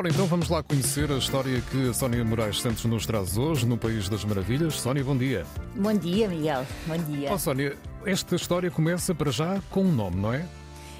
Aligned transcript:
Ora, 0.00 0.08
então 0.08 0.24
vamos 0.24 0.48
lá 0.48 0.62
conhecer 0.62 1.12
a 1.12 1.18
história 1.18 1.60
que 1.60 1.90
a 1.90 1.92
Sónia 1.92 2.24
Moraes 2.24 2.62
Santos 2.62 2.86
nos 2.86 3.04
traz 3.04 3.36
hoje 3.36 3.66
no 3.66 3.76
País 3.76 4.08
das 4.08 4.24
Maravilhas. 4.24 4.80
Sónia, 4.80 5.04
bom 5.04 5.14
dia. 5.14 5.44
Bom 5.76 5.92
dia, 5.92 6.26
Miguel. 6.26 6.66
Bom 6.86 6.96
dia. 6.96 7.30
Oh, 7.30 7.38
Sónia, 7.38 7.76
esta 8.06 8.34
história 8.34 8.70
começa 8.70 9.14
para 9.14 9.30
já 9.30 9.60
com 9.68 9.82
um 9.82 9.92
nome, 9.92 10.16
não 10.16 10.32
é? 10.32 10.46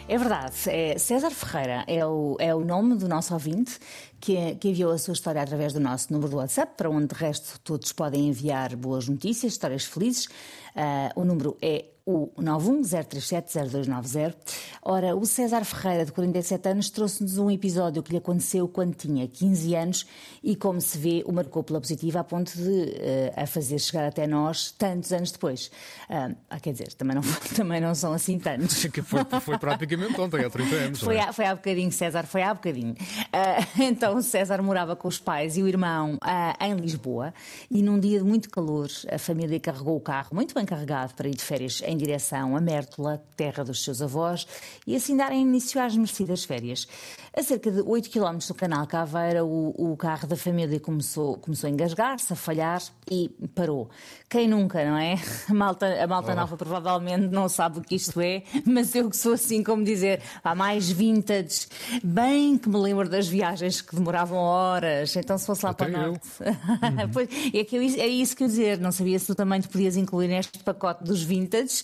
É 0.07 0.19
verdade. 0.19 0.55
É 0.67 0.99
César 0.99 1.31
Ferreira 1.31 1.83
é 1.87 2.05
o, 2.05 2.37
é 2.39 2.55
o 2.55 2.61
nome 2.61 2.95
do 2.95 3.09
nosso 3.09 3.33
ouvinte 3.33 3.79
que, 4.21 4.57
que, 4.57 4.69
enviou 4.69 4.93
a 4.93 4.99
sua 4.99 5.15
história 5.15 5.41
através 5.41 5.73
do 5.73 5.81
nosso 5.81 6.13
número 6.13 6.33
do 6.33 6.37
WhatsApp, 6.37 6.75
para 6.77 6.91
onde 6.91 7.07
de 7.07 7.15
resto 7.15 7.59
todos 7.61 7.91
podem 7.93 8.29
enviar 8.29 8.77
boas 8.77 9.09
notícias, 9.09 9.55
histórias 9.55 9.87
felizes. 9.87 10.27
Uh, 10.27 11.19
o 11.19 11.25
número 11.25 11.57
é 11.63 11.87
o 12.11 12.33
910370290. 12.43 14.35
Ora, 14.83 15.15
o 15.15 15.25
César 15.27 15.65
Ferreira, 15.65 16.05
de 16.05 16.13
47 16.13 16.69
anos, 16.69 16.91
trouxe-nos 16.91 17.39
um 17.39 17.51
episódio 17.51 18.03
que 18.03 18.13
lhe 18.13 18.19
aconteceu 18.19 18.67
quando 18.67 18.95
tinha 18.95 19.29
15 19.29 19.75
anos 19.75 20.07
e, 20.43 20.57
como 20.57 20.81
se 20.81 20.99
vê, 20.99 21.23
o 21.27 21.33
marcou 21.33 21.63
pela 21.63 21.81
positiva 21.81 22.21
a 22.21 22.25
ponto 22.25 22.53
de 22.57 22.63
uh, 22.63 23.33
a 23.37 23.47
fazer 23.47 23.79
chegar 23.79 24.07
até 24.07 24.27
nós 24.27 24.71
tantos 24.73 25.13
anos 25.13 25.31
depois. 25.31 25.71
Uh, 26.09 26.61
quer 26.61 26.73
dizer, 26.73 26.93
também 26.95 27.15
não, 27.15 27.23
também 27.55 27.81
não 27.81 27.95
são 27.95 28.13
assim 28.13 28.39
tantos. 28.39 28.83
foi, 29.05 29.25
foi 29.41 29.59
praticamente 29.59 30.21
ontem, 30.21 30.45
há 30.45 30.51
30 30.51 30.75
anos. 30.77 31.01
Foi, 31.01 31.17
é? 31.17 31.23
há, 31.23 31.33
foi 31.33 31.45
há 31.45 31.55
bocadinho, 31.55 31.93
César, 31.93 32.25
foi 32.25 32.43
há 32.43 32.53
bocadinho. 32.55 32.93
Uh, 32.93 33.67
então, 33.83 34.17
o 34.17 34.23
César 34.23 34.63
morava 34.63 34.97
com 34.97 35.09
os 35.09 35.19
pais 35.19 35.57
e 35.57 35.63
o 35.63 35.69
irmão 35.69 36.19
em 36.61 36.75
Lisboa 36.75 37.33
e, 37.71 37.83
num 37.83 37.99
dia 37.99 38.19
de 38.19 38.25
muito 38.25 38.51
calor, 38.51 38.89
a 39.11 39.19
família 39.19 39.61
carregou 39.61 39.97
o 39.97 40.01
carro, 40.01 40.31
muito 40.33 40.55
bem 40.55 40.65
carregado, 40.65 41.15
para 41.15 41.29
ir 41.29 41.35
de 41.35 41.43
férias 41.43 41.83
em 41.85 41.97
direção 42.01 42.57
a 42.57 42.61
Mértola, 42.61 43.23
terra 43.37 43.63
dos 43.63 43.85
seus 43.85 44.01
avós, 44.01 44.47
e 44.87 44.97
assim 44.97 45.17
darem 45.17 45.43
início 45.43 45.81
às 45.81 45.97
merecidas 45.97 46.45
férias. 46.45 46.89
A 47.37 47.43
cerca 47.43 47.71
de 47.71 47.81
8 47.81 48.11
km 48.11 48.39
do 48.49 48.55
canal 48.55 48.87
Caveira, 48.87 49.45
o, 49.45 49.93
o 49.93 49.97
carro 49.97 50.27
da 50.27 50.37
família 50.37 50.81
começou, 50.81 51.37
começou 51.37 51.69
a 51.69 51.71
engasgar-se, 51.71 52.33
a 52.33 52.37
falhar 52.37 52.83
e 53.09 53.29
parou. 53.55 53.89
Quem 54.29 54.49
nunca, 54.49 54.85
não 54.85 54.97
é? 54.97 55.15
A 55.49 55.55
malta, 55.55 56.03
a 56.03 56.07
malta 56.07 56.35
nova 56.35 56.57
provavelmente 56.57 57.29
não 57.29 57.49
sabe 57.49 57.79
o 57.79 57.83
que 57.83 57.95
isto 57.95 58.21
é, 58.21 58.43
mas 58.65 58.95
eu 58.95 59.09
que 59.11 59.17
sou 59.17 59.35
assim, 59.35 59.63
como 59.63 59.85
dizer, 59.85 60.23
há 60.43 60.55
mais 60.55 60.91
vintage, 60.91 61.67
bem 62.03 62.57
que 62.59 62.69
me 62.69 62.79
lembro 62.79 63.09
das 63.09 63.29
viagens 63.29 63.81
que 63.81 63.95
demoravam 63.95 64.39
horas, 64.39 65.15
então 65.17 65.37
se 65.37 65.47
fosse 65.47 65.65
lá 65.65 65.71
Até 65.71 65.85
para 65.85 65.99
o 65.99 66.03
norte. 66.07 66.29
Uhum. 66.41 67.11
pois, 67.13 67.29
é, 67.55 67.65
que 67.65 67.77
eu, 67.77 67.83
é 67.83 68.07
isso 68.07 68.37
que 68.37 68.45
eu 68.45 68.49
dizer, 68.49 68.79
não 68.79 68.93
sabia 68.93 69.19
se 69.19 69.27
tu 69.27 69.35
também 69.35 69.61
te 69.61 69.69
podias 69.69 69.97
incluir 69.97 70.29
neste 70.29 70.59
pacote 70.61 71.05
dos 71.05 71.23
vintage, 71.23 71.83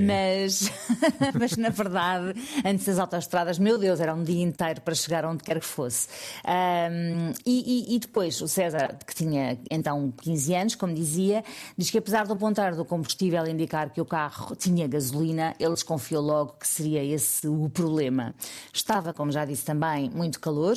Mas, 0.00 0.70
mas 1.38 1.56
na 1.56 1.68
verdade, 1.68 2.34
antes 2.64 2.86
das 2.86 2.98
autoestradas, 2.98 3.58
meu 3.58 3.78
Deus, 3.78 4.00
era 4.00 4.14
um 4.14 4.22
dia 4.22 4.42
inteiro 4.42 4.80
para 4.80 4.94
chegar 4.94 5.24
onde 5.24 5.42
quer 5.42 5.60
que 5.60 5.66
fosse. 5.66 6.08
Um, 6.44 7.32
e, 7.44 7.90
e, 7.90 7.96
e, 7.96 7.98
depois 7.98 8.40
o 8.40 8.48
César, 8.48 8.96
que 9.06 9.14
tinha 9.14 9.58
então 9.70 10.12
15 10.22 10.54
anos, 10.54 10.74
como 10.74 10.94
dizia, 10.94 11.44
diz 11.76 11.90
que 11.90 11.98
apesar 11.98 12.26
do 12.26 12.32
apontar 12.32 12.74
do 12.74 12.84
combustível 12.84 13.46
indicar 13.46 13.90
que 13.90 14.00
o 14.00 14.04
carro 14.04 14.54
tinha 14.56 14.86
gasolina, 14.86 15.54
ele 15.58 15.74
desconfiou 15.74 16.22
logo 16.22 16.54
que 16.58 16.66
seria 16.66 17.02
esse 17.02 17.46
o 17.48 17.68
problema. 17.68 18.34
Estava, 18.72 19.12
como 19.12 19.30
já 19.30 19.44
disse 19.44 19.64
também, 19.64 20.10
muito 20.10 20.40
calor 20.40 20.76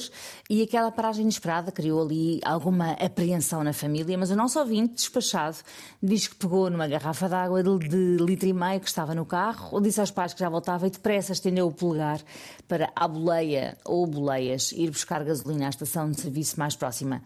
e 0.50 0.62
aquela 0.62 0.92
paragem 0.92 1.24
inesperada 1.24 1.72
criou 1.72 2.02
ali 2.02 2.40
alguma 2.44 2.92
apreensão 2.94 3.64
na 3.64 3.74
família, 3.74 4.18
mas 4.18 4.32
o 4.32 4.36
nosso 4.36 4.60
ouvinte, 4.60 4.96
despachado, 4.96 5.58
diz 6.02 6.28
que 6.28 6.36
pegou 6.36 6.70
numa 6.70 6.88
garrafa 6.88 7.28
de 7.28 7.36
água 7.36 7.64
de, 7.64 7.78
de 7.88 8.18
litro 8.24 8.48
e 8.54 8.60
meio 8.60 8.80
que 8.80 8.88
estava 8.88 9.16
no 9.16 9.26
carro, 9.26 9.82
disse 9.82 10.00
aos 10.00 10.12
pais 10.12 10.34
que 10.34 10.40
já 10.40 10.50
voltava 10.50 10.88
e 10.88 10.90
depressa 10.90 11.34
estendeu 11.34 11.68
o 11.68 11.72
polegar 11.72 12.20
para 12.68 12.92
a 12.96 13.08
boleia 13.08 13.78
ou 13.84 14.06
boleias 14.08 14.72
ir 14.72 14.90
buscar 14.90 15.24
gasolina 15.24 15.68
à 15.68 15.70
estação 15.70 16.10
de 16.10 16.22
serviço 16.22 16.60
mais 16.60 16.76
próxima. 16.76 17.22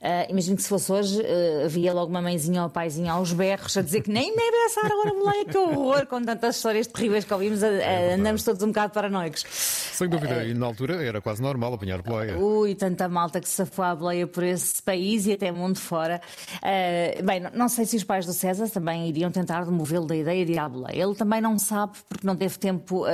Uh, 0.00 0.30
imagino 0.30 0.56
que 0.56 0.62
se 0.62 0.68
fosse 0.68 0.90
hoje, 0.90 1.20
uh, 1.20 1.64
havia 1.64 1.92
logo 1.92 2.10
uma 2.10 2.20
mãezinha 2.20 2.64
ou 2.64 2.68
paizinho 2.68 3.10
aos 3.10 3.32
berros 3.32 3.76
a 3.76 3.82
dizer 3.82 4.02
que 4.02 4.10
nem 4.10 4.34
me 4.34 4.42
abraçar 4.42 4.90
agora 4.90 5.10
a 5.10 5.14
boleia, 5.14 5.44
que 5.44 5.56
horror, 5.56 6.06
com 6.06 6.22
tantas 6.22 6.56
histórias 6.56 6.86
terríveis 6.88 7.24
que 7.24 7.32
ouvimos, 7.32 7.62
é 7.62 8.14
andamos 8.14 8.42
todos 8.42 8.62
um 8.62 8.68
bocado 8.68 8.92
paranoicos. 8.92 9.44
Sem 9.48 10.08
dúvida, 10.08 10.44
e 10.44 10.54
na 10.54 10.66
altura 10.66 11.04
era 11.04 11.20
quase 11.20 11.40
normal 11.40 11.74
apanhar 11.74 12.02
boleia. 12.02 12.36
Ui, 12.36 12.74
tanta 12.74 13.08
malta 13.08 13.40
que 13.40 13.48
se 13.48 13.54
safou 13.54 13.84
a 13.84 13.94
boleia 13.94 14.26
por 14.26 14.42
esse 14.42 14.82
país 14.82 15.26
e 15.26 15.32
até 15.32 15.52
mundo 15.52 15.78
fora. 15.78 16.20
Uh, 16.56 17.22
bem, 17.22 17.40
não 17.54 17.68
sei 17.68 17.86
se 17.86 17.96
os 17.96 18.04
pais 18.04 18.26
do 18.26 18.32
César 18.32 18.68
também 18.68 19.08
iriam 19.08 19.30
tentar 19.30 19.64
demovê-lo 19.64 20.06
da 20.06 20.16
ideia 20.16 20.44
de 20.44 20.52
ir 20.52 20.58
à 20.58 20.68
Ele 20.92 21.14
também 21.14 21.40
não 21.40 21.58
sabe, 21.58 21.98
porque 22.08 22.26
não 22.26 22.36
teve 22.36 22.58
tempo, 22.58 23.04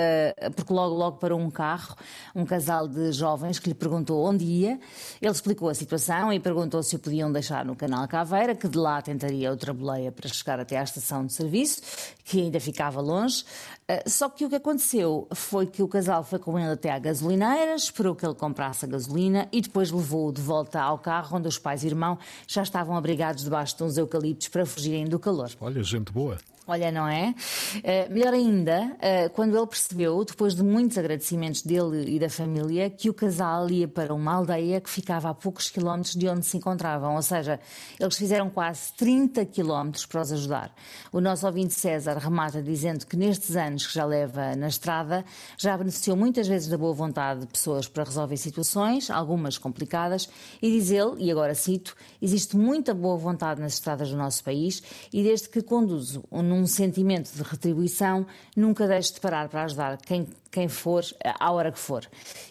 porque 0.55 0.73
logo, 0.73 0.95
logo 0.95 1.17
parou 1.19 1.41
um 1.41 1.51
carro, 1.51 1.97
um 2.35 2.45
casal 2.45 2.87
de 2.89 3.13
jovens 3.13 3.59
que 3.59 3.69
lhe 3.69 3.75
perguntou 3.75 4.25
onde 4.25 4.45
ia. 4.45 4.79
Ele 5.21 5.33
explicou 5.33 5.69
a 5.69 5.75
situação 5.75 6.33
e 6.33 6.41
perguntou 6.41 6.83
se 6.83 6.97
o 6.97 6.99
podiam 6.99 7.31
deixar 7.31 7.65
no 7.65 7.77
canal 7.77 8.07
Caveira, 8.09 8.55
que 8.55 8.69
de 8.69 8.79
lá 8.79 9.01
tentaria 9.03 9.51
outra 9.51 9.73
boleia 9.73 10.13
para 10.13 10.29
chegar 10.29 10.61
até 10.61 10.79
à 10.79 10.83
estação 10.83 11.27
de 11.27 11.33
serviço, 11.33 11.83
que 12.25 12.41
ainda 12.41 12.61
ficava 12.61 13.01
longe. 13.01 13.45
Ah, 13.89 14.03
só 14.07 14.29
que 14.29 14.45
o 14.45 14.49
que 14.49 14.57
aconteceu 14.57 15.27
foi 15.33 15.67
que 15.67 15.83
o 15.83 15.89
casal 15.89 16.23
foi 16.23 16.39
com 16.39 16.59
ele 16.59 16.73
até 16.73 16.91
à 16.91 16.99
gasolineira, 16.99 17.75
esperou 17.75 18.15
que 18.15 18.25
ele 18.25 18.35
comprasse 18.35 18.85
a 18.85 18.89
gasolina 18.89 19.49
e 19.51 19.61
depois 19.61 19.91
levou-o 19.91 20.33
de 20.33 20.43
volta 20.43 20.81
ao 20.81 20.99
carro 20.99 21.39
onde 21.39 21.49
os 21.49 21.59
pais 21.59 21.83
e 21.85 21.87
irmão 21.87 22.19
já 22.47 22.63
estavam 22.63 22.97
abrigados 22.97 23.45
debaixo 23.45 23.77
de 23.77 23.85
uns 23.85 23.97
eucaliptos 23.97 24.49
para 24.49 24.67
fugirem 24.67 25.07
do 25.07 25.19
calor. 25.19 25.51
Olha, 25.61 25.83
gente 25.83 26.13
boa. 26.13 26.37
Olha, 26.71 26.93
não 26.93 27.09
é? 27.09 27.35
Uh, 27.77 28.13
melhor 28.13 28.35
ainda, 28.35 28.95
uh, 28.97 29.31
quando 29.33 29.57
ele 29.57 29.67
percebeu, 29.67 30.23
depois 30.23 30.55
de 30.55 30.63
muitos 30.63 30.99
agradecimentos 30.99 31.63
dele 31.63 32.15
e 32.15 32.19
da 32.19 32.29
família, 32.29 32.91
que 32.91 33.09
o 33.09 33.15
casal 33.15 33.71
ia 33.71 33.89
para 33.89 34.13
uma 34.13 34.35
aldeia 34.35 34.79
que 34.79 34.91
ficava 34.91 35.31
a 35.31 35.35
poucos 35.35 35.71
quilómetros 35.71 36.15
de 36.15 36.29
onde 36.29 36.45
se 36.45 36.59
encontravam. 36.59 37.17
Ou 37.17 37.23
seja, 37.23 37.59
eles 37.99 38.19
fizeram 38.19 38.51
quase 38.51 38.93
30 38.99 39.47
quilómetros 39.47 40.05
para 40.05 40.21
os 40.21 40.31
ajudar. 40.31 40.71
O 41.11 41.23
nosso 41.23 41.47
ouvinte 41.47 41.73
César 41.73 42.19
remata 42.19 42.63
dizendo 42.63 43.07
que 43.07 43.17
nestes 43.17 43.57
anos 43.57 43.87
que 43.87 43.95
já 43.95 44.05
leva 44.05 44.55
na 44.55 44.69
estrada, 44.69 45.25
já 45.57 45.75
beneficiou 45.75 46.19
muitas 46.19 46.47
vezes 46.47 46.69
da 46.69 46.77
boa 46.77 46.93
vontade 46.93 47.41
de 47.41 47.47
pessoas 47.47 47.89
para 47.89 48.05
resolver 48.05 48.37
situações, 48.37 49.11
algumas 49.11 49.57
complicadas, 49.57 50.29
e 50.61 50.71
diz 50.71 50.91
ele, 50.91 51.15
e 51.17 51.31
agora 51.31 51.55
cito, 51.55 51.97
existe 52.21 52.59
muita 52.59 52.93
boa 52.93 53.17
vontade 53.17 53.59
nas 53.59 53.73
estradas 53.73 54.11
do 54.11 54.19
nosso 54.19 54.45
país 54.45 54.83
e 55.11 55.23
desde 55.23 55.49
que 55.49 55.63
conduzo 55.63 56.23
um 56.31 56.58
um 56.59 56.67
sentimento 56.67 57.31
de 57.33 57.43
retribuição, 57.43 58.27
nunca 58.57 58.87
deixe 58.87 59.15
de 59.15 59.21
parar 59.21 59.49
para 59.49 59.65
ajudar 59.65 59.97
quem 59.99 60.27
quem 60.51 60.69
for, 60.69 61.05
à 61.39 61.53
hora 61.53 61.71
que 61.71 61.79
for. 61.79 62.05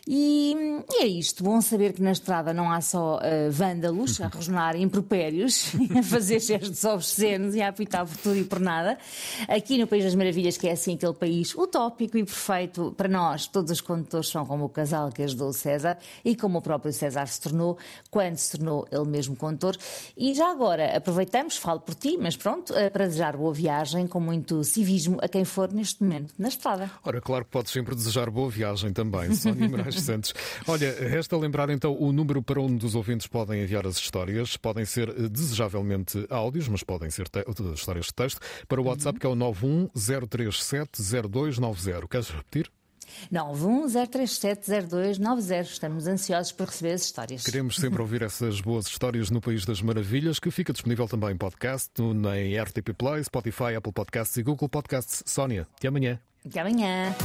E, 0.08 0.56
e, 0.92 1.04
é 1.04 1.08
isto. 1.08 1.44
Bom 1.44 1.60
saber 1.62 1.94
que 1.94 2.02
na 2.02 2.12
estrada 2.12 2.54
não 2.54 2.72
há 2.72 2.80
só 2.80 3.18
uh, 3.18 3.52
vândalos 3.52 4.22
a 4.22 4.28
rosnar 4.28 4.76
impropérios, 4.76 5.72
a 5.98 6.04
fazer 6.04 6.40
gestos 6.40 6.84
obscenos 6.86 7.56
e 7.56 7.62
a 7.62 7.70
apitar 7.70 8.06
por 8.06 8.16
tudo 8.18 8.38
e 8.38 8.44
por 8.44 8.60
nada. 8.60 8.98
Aqui 9.48 9.78
no 9.78 9.88
País 9.88 10.04
das 10.04 10.16
Maravilhas, 10.16 10.58
que 10.58 10.68
é 10.68 10.72
assim 10.72 10.94
aquele 10.94 11.14
país 11.14 11.56
utópico 11.56 12.18
e 12.18 12.24
perfeito 12.24 12.94
para 12.96 13.08
nós, 13.08 13.48
todos 13.48 13.72
os 13.72 13.82
condutores 13.82 14.30
são 14.30 14.46
como 14.46 14.66
o 14.66 14.70
casal 14.70 15.12
que 15.12 15.24
ajudou 15.24 15.50
o 15.50 15.54
César 15.54 15.98
e 16.24 16.36
como 16.36 16.60
o 16.60 16.62
próprio 16.62 16.94
César 16.94 17.26
se 17.26 17.42
tornou 17.42 17.78
quando 18.12 18.38
se 18.38 18.58
tornou 18.58 18.88
ele 18.92 19.06
mesmo 19.06 19.36
condutor. 19.36 19.76
E 20.16 20.34
já 20.34 20.52
agora 20.52 20.96
aproveitamos, 20.96 21.58
falo 21.58 21.80
por 21.80 21.96
ti, 21.96 22.18
mas 22.20 22.38
pronto, 22.38 22.74
uh, 22.74 22.92
para 22.92 23.06
desejar 23.06 23.36
boa 23.36 23.54
viagem 23.54 23.97
com 24.06 24.20
muito 24.20 24.62
civismo 24.64 25.18
a 25.22 25.30
quem 25.30 25.46
for 25.46 25.72
neste 25.72 26.04
momento 26.04 26.34
na 26.38 26.50
estrada. 26.50 26.92
Ora, 27.04 27.22
claro 27.22 27.46
que 27.46 27.52
pode 27.52 27.70
sempre 27.70 27.96
desejar 27.96 28.30
boa 28.30 28.50
viagem 28.50 28.92
também, 28.94 29.34
Sónia 29.34 29.70
Moraes 29.70 29.96
Santos. 30.02 30.34
Olha, 30.68 30.94
resta 31.10 31.38
lembrar 31.38 31.70
então 31.70 31.96
o 31.98 32.12
número 32.12 32.44
para 32.44 32.60
onde 32.62 32.86
os 32.86 32.94
ouvintes 32.94 33.28
podem 33.28 33.64
enviar 33.64 33.88
as 33.88 33.96
histórias. 33.98 34.58
Podem 34.58 34.84
ser 34.86 35.08
eh, 35.10 35.30
desejavelmente 35.30 36.28
áudios, 36.30 36.68
mas 36.68 36.84
podem 36.84 37.10
ser 37.10 37.28
histórias 37.74 38.08
de 38.08 38.14
texto, 38.14 38.42
para 38.68 38.80
o 38.80 38.84
uhum. 38.84 38.90
WhatsApp 38.90 39.18
que 39.20 39.26
é 39.26 39.30
o 39.30 39.36
910370290. 39.36 42.10
Queres 42.10 42.30
repetir? 42.30 42.70
910370290. 43.32 45.62
Estamos 45.62 46.08
ansiosos 46.08 46.52
por 46.52 46.68
receber 46.68 46.94
as 46.94 47.04
histórias. 47.04 47.44
Queremos 47.44 47.76
sempre 47.76 48.02
ouvir 48.02 48.22
essas 48.22 48.62
boas 48.62 48.88
histórias 48.88 49.30
no 49.30 49.42
País 49.42 49.66
das 49.66 49.82
Maravilhas, 49.82 50.40
que 50.40 50.52
fica 50.52 50.74
disponível 50.74 51.08
também 51.08 51.32
em 51.32 51.38
podcast, 51.38 51.92
na 52.02 52.32
RTP 52.64 52.94
Play, 52.98 53.24
Spotify, 53.24 53.76
Apple 53.76 53.94
Podcasts 53.94 54.38
e 54.38 54.44
Google 54.44 54.70
Podcasts. 54.70 55.24
Sónia, 55.26 55.68
até 55.78 55.88
amanhã. 55.88 56.20
Até 56.46 56.62
amanhã. 56.62 57.16